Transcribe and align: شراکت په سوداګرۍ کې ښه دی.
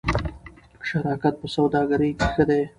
شراکت 0.87 1.33
په 1.41 1.47
سوداګرۍ 1.55 2.11
کې 2.19 2.27
ښه 2.33 2.43
دی. 2.49 2.61